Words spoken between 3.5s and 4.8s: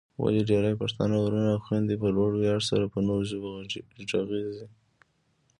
غږېږي؟